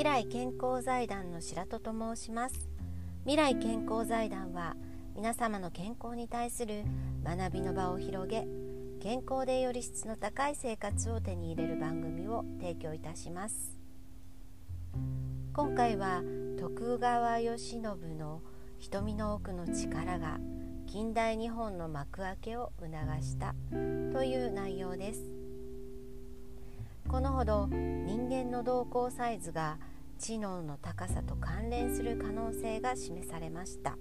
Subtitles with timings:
[0.00, 2.70] 未来健康財団の白戸と申します。
[3.26, 4.74] 未来健康財団は
[5.14, 6.84] 皆様の健康に対する
[7.22, 8.48] 学びの場を広げ
[9.02, 13.78] 健康でより質の高い生活を手に入れる番組を提供いたします。
[15.52, 16.22] 今回は
[16.58, 18.40] 徳川慶喜の
[18.78, 20.38] 瞳の奥の力が
[20.86, 22.88] 近代日本の幕開けを促
[23.22, 23.54] した
[24.14, 25.30] という内容です。
[27.06, 29.78] このほど人間の瞳孔サイズが
[30.20, 33.96] 知能の高さと関連する可能性が示されました。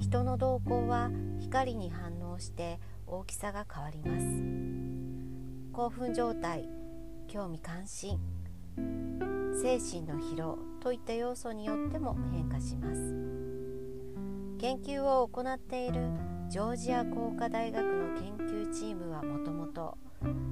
[0.00, 5.74] 人の瞳孔は光に反応して大きさが変わります。
[5.74, 6.66] 興奮状態
[7.28, 8.18] 興味関心
[9.60, 13.14] 精神の疲労といった要素によっても変化します。
[14.58, 16.00] 研究を行っている
[16.48, 19.98] ジョージア工科大学の研究チームはもともと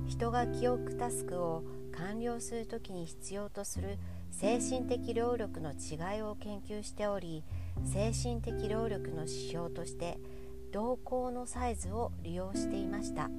[0.07, 3.99] 人が記憶タスクを完了する時に必要とする
[4.33, 7.45] 精神的労力の違いを研究しており
[7.85, 10.19] 精神的労力の指標として
[10.73, 13.31] 瞳孔のサイズを利用していました。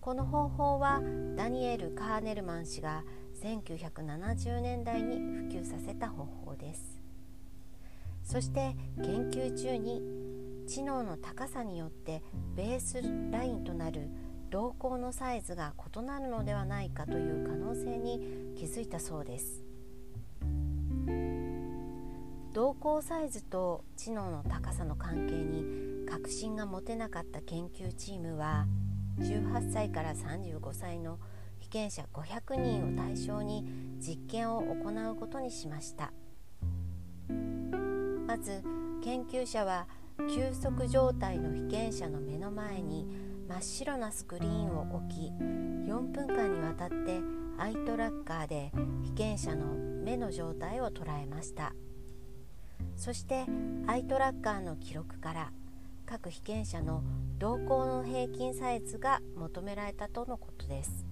[0.00, 1.00] この方法は
[1.34, 3.04] ダニエル・カーネルマン氏が
[3.42, 7.00] 1970年代に普及させた方法です。
[8.22, 10.02] そして研究中に
[10.66, 12.22] 知能の高さによって
[12.56, 14.08] ベースラインとなる
[14.54, 18.20] 瞳孔のサイズが異なるのではないかという可能性に
[18.56, 19.64] 気づいたそうです
[22.52, 28.66] 瞳孔サイズと知能の高さの関係に確信が持てなかった研究チームは
[29.18, 31.18] 18歳から35歳の
[31.58, 33.64] 被験者500人を対象に
[33.98, 36.12] 実験を行うことにしました。
[38.26, 38.62] まず
[39.02, 47.20] 研究者は休息状態の被験者の目の前に真っ白なスクリーンを置き4分間にわたって
[47.58, 48.72] アイトラッカーで
[49.04, 49.66] 被験者の
[50.02, 51.74] 目の状態を捉えました。
[52.96, 53.44] そして
[53.86, 55.52] アイトラッカーの記録から
[56.06, 57.02] 各被験者の
[57.38, 61.04] 瞳孔の平均サイズが求められたとのことです。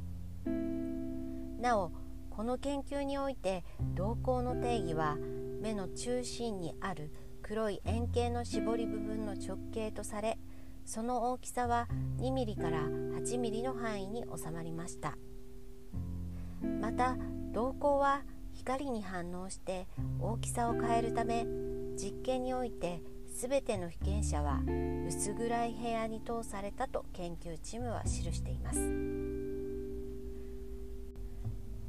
[1.60, 1.92] なお
[2.31, 5.16] この研究において瞳孔の定義は
[5.60, 10.38] 目の中心にある黒い円形の絞り部分の直径とされ
[10.84, 11.88] その大きさは
[12.19, 15.16] 2mm から 8mm の範囲に収まりました。
[16.81, 17.16] また
[17.53, 18.22] 瞳孔は
[18.53, 19.87] 光に反応して
[20.21, 21.44] 大きさを変えるため
[21.97, 23.03] 実験において
[23.34, 24.60] 全ての被験者は
[25.09, 28.78] 薄暗い部屋に通されたと研究チームは記しています。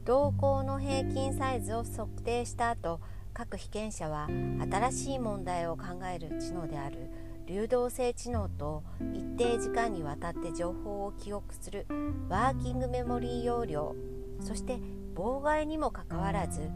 [0.06, 3.00] 瞳孔の平均サイズを測定した後
[3.34, 4.28] 各被験者は
[4.70, 5.84] 新しい問題を考
[6.14, 7.10] える知能である。
[7.48, 8.84] 流動性知能と
[9.14, 11.86] 一定時間にわたって情報を記憶する
[12.30, 13.96] ワーキングメモリー容量
[14.40, 14.80] そして
[15.16, 16.70] 妨害にもかかわらず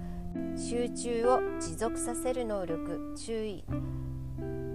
[0.56, 3.64] 集中を持続させる能力注意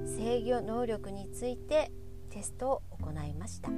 [0.05, 1.93] 制御能力について
[2.31, 3.71] テストを行いました。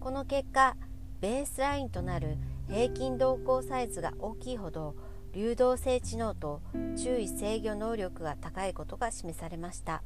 [0.00, 0.76] この結果
[1.20, 2.38] ベースラインとなる
[2.68, 4.94] 平均動向サイズが大きいほど
[5.32, 6.62] 流動性知能と
[6.96, 10.02] 注意制御能力が高いことが示されました。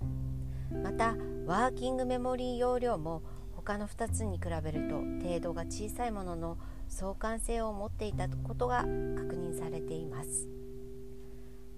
[0.82, 1.16] また
[1.46, 3.22] ワーキングメモリー容量も
[3.52, 10.48] 他の2つに比べると程度が小さいものの相関性を持っていたことが確認されています。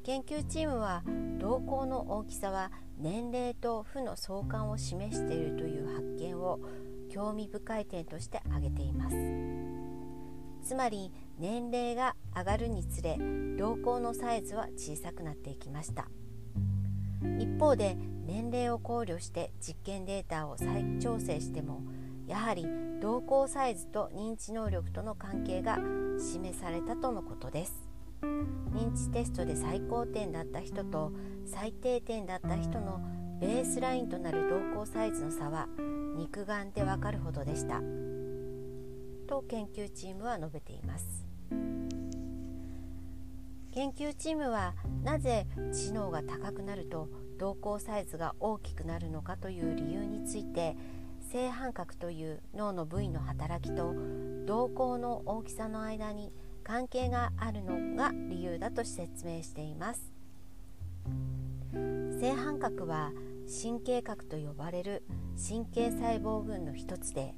[0.02, 1.02] 研究チームは
[1.38, 6.60] 瞳孔の大きさは年齢と負の相関を示しているという発見を
[7.10, 9.16] 興味深い点として挙げています。
[10.62, 13.16] つまり年齢が上がるにつれ
[13.56, 16.08] 瞳孔のサイズは小さくなっていきました。
[17.38, 17.96] 一方で
[18.26, 21.82] 年齢を考慮して実験データを再調整しても
[22.26, 22.66] やはり
[23.00, 25.78] 瞳孔サイズと認知能力との関係が
[26.18, 27.88] 示されたとのことです。
[28.72, 31.12] 認知テストで最高点だった人と
[31.44, 33.00] 最低点だった人の
[33.40, 35.68] ベースラインとなる瞳孔サイズの差は
[36.16, 37.80] 肉眼でわかるほどでした。
[39.26, 41.26] と研究チームは述べています。
[43.72, 50.76] 研究チームはなぜ知能が高くなると瞳孔サイズが大きくなるのかという理由について
[51.32, 53.94] 正反角という脳の部位の働きと
[54.46, 56.32] 瞳孔の大きさの間に
[56.62, 60.12] 関係があるのが理由だと説明しています。
[62.20, 63.12] 正反角は
[63.62, 65.02] 神経核と呼ばれる
[65.36, 67.34] 神経細胞群の一つで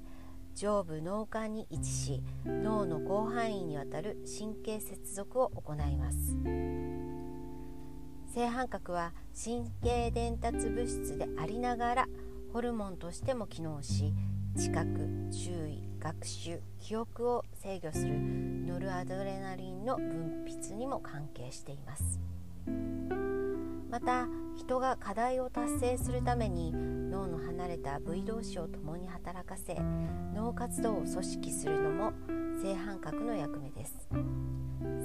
[0.54, 7.15] 上部脳幹に位置し脳の広範囲にわたる神経接続を行います。
[8.36, 12.08] 正反角は神経伝達物質でありながら
[12.52, 14.12] ホルモンとしても機能し
[14.58, 22.20] 知覚注意学習記憶を制御するノルアドレナリンの分泌にも関係しています。
[23.88, 29.78] また人が課題を達成するために脳の離れた部位同士を共に働かせ
[30.34, 32.12] 脳活動を組織するのも
[32.60, 34.10] 正反角の役目です。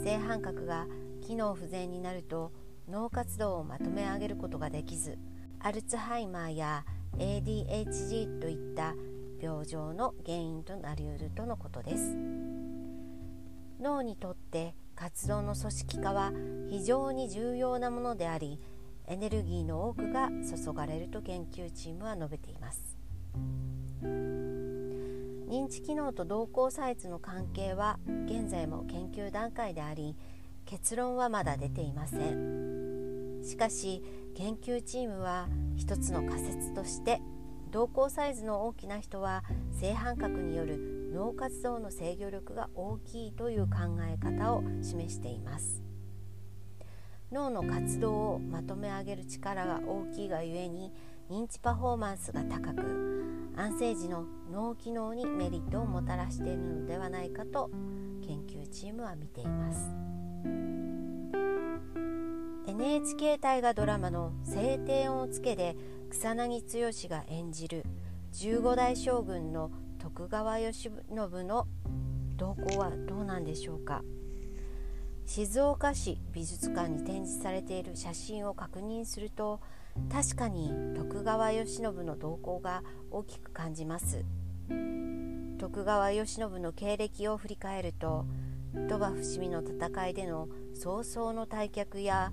[0.04, 0.86] 正反角が
[1.22, 2.52] 機能不全になると
[2.92, 5.18] 脳活動をまとめ上げることができず
[5.60, 6.86] アルツハイマーや
[7.18, 8.96] ADHD といった
[9.42, 12.18] 病状の原因となりうるとのことです。
[13.80, 16.34] 脳にとって活動の組織化は
[16.70, 18.60] 非常に重要なものであり
[19.08, 22.98] エネルギーの多くが注がれると研究チームは述べています。
[24.04, 30.18] 認知機能と動向サイズの関係は現在も研究段階であり
[30.66, 32.81] 結論はまだ出ていません。
[33.44, 34.04] しかし
[34.36, 37.22] 研究チームは一つの仮説として
[37.72, 39.44] 瞳孔サイズの大きな人は
[39.80, 45.82] 正反角による脳活動の制御力が大きいという考え方を示しています。
[47.32, 50.92] 脳の活動をまとめ上げる力が大きいがゆえに
[51.30, 57.70] 認知パフォーマンスが高く安静時の脳機能にメリットをもたらしているのではないかと
[58.22, 59.96] 研究チームは見ています。
[62.68, 65.76] NHK 大河ドラマの「青天をつけ」で
[66.10, 66.62] 草薙
[67.08, 67.84] 剛が演じる
[68.34, 71.28] 15代将軍の徳川慶喜の
[72.38, 74.04] 動向はどうなんでしょうか？
[75.26, 79.60] 静岡市美術館に展示されている写真を確認すると
[80.10, 84.24] 確かに徳川慶喜の動向が大きく感じます。
[85.58, 88.26] 徳川慶喜の経歴を振り返ると
[88.74, 92.32] 鳥羽伏見の戦いでの早々の退却や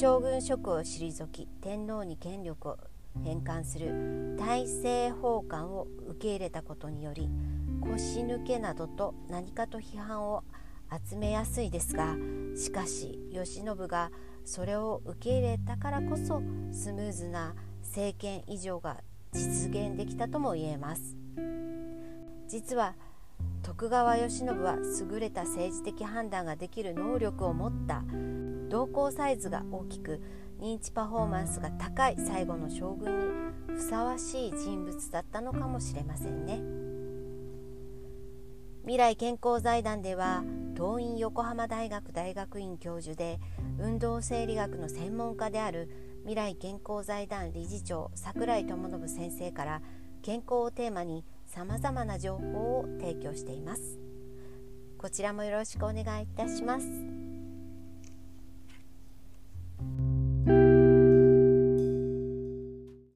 [0.00, 2.78] 将軍職を退き天皇に権力を
[3.24, 7.28] 返還する大政奉還を受け入れたことにより
[7.80, 10.44] 腰抜けなどと何かと批判を
[11.08, 12.16] 集めやすいですが
[12.56, 14.10] しかし慶喜が
[14.44, 16.42] それを受け入れたからこそ
[16.72, 18.98] スムーズな政権移譲が
[19.32, 21.16] 実現できたとも言えます。
[22.48, 22.94] 実は
[23.62, 24.76] 徳川慶喜は
[25.10, 28.02] 優れた政治的判断ができる能力を持った
[28.72, 30.18] 動向サイズが大きく
[30.58, 33.26] 認知パフォーマンスが高い最後の将軍に
[33.66, 36.62] ふさわしい人物だったのかもしれませんね。
[38.84, 40.42] 未来健康財団では
[40.74, 43.40] 東院横浜大学大学院教授で
[43.78, 45.90] 運動生理学の専門家である
[46.20, 49.82] 未来健康財団理事長櫻井智信先生から
[50.22, 53.98] 健康をテーマにさまざまな情報を提供しています。
[54.96, 57.21] こちらもよろしくお願いいたします。